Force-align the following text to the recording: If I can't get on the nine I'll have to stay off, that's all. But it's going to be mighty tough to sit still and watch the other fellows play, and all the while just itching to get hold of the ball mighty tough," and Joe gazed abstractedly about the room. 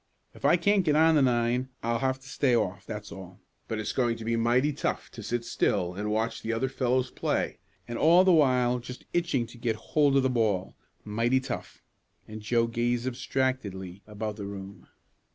If 0.33 0.45
I 0.45 0.57
can't 0.57 0.83
get 0.83 0.95
on 0.95 1.13
the 1.13 1.21
nine 1.21 1.69
I'll 1.83 1.99
have 1.99 2.19
to 2.21 2.27
stay 2.27 2.55
off, 2.55 2.87
that's 2.87 3.11
all. 3.11 3.39
But 3.67 3.77
it's 3.77 3.91
going 3.91 4.17
to 4.17 4.25
be 4.25 4.35
mighty 4.35 4.73
tough 4.73 5.11
to 5.11 5.21
sit 5.21 5.45
still 5.45 5.93
and 5.93 6.09
watch 6.09 6.41
the 6.41 6.51
other 6.53 6.69
fellows 6.69 7.11
play, 7.11 7.59
and 7.87 7.99
all 7.99 8.23
the 8.23 8.31
while 8.31 8.79
just 8.79 9.05
itching 9.13 9.45
to 9.45 9.59
get 9.59 9.75
hold 9.75 10.17
of 10.17 10.23
the 10.23 10.27
ball 10.31 10.73
mighty 11.05 11.39
tough," 11.39 11.83
and 12.27 12.41
Joe 12.41 12.65
gazed 12.65 13.05
abstractedly 13.05 14.01
about 14.07 14.37
the 14.37 14.47
room. 14.47 14.87